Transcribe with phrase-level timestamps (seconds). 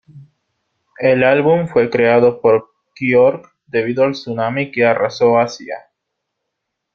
[0.97, 5.77] El álbum fue creado por Björk debido al tsunami que arrasó Asia.